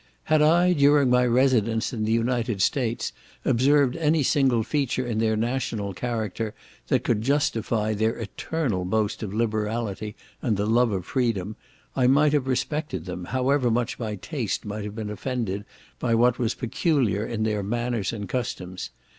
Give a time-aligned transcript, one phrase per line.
[0.23, 3.13] Had I, during my residence in the United States,
[3.45, 6.55] observed any single feature in their national character
[6.87, 11.55] that could justify their eternal boast of liberality and the love of freedom,
[11.95, 15.65] I might have respected them, however much my taste might have been offended
[15.99, 18.89] by what was peculiar in their manners and customs.